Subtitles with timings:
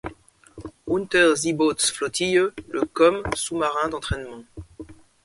[0.87, 4.43] Unterseebootsflottille le comme sous-marin d'entrainement.